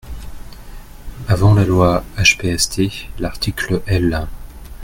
[1.27, 4.27] Avant la loi HPST, l’article L.